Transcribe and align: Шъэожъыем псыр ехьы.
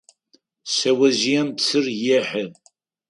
Шъэожъыем 0.73 1.47
псыр 1.57 1.85
ехьы. 2.17 2.43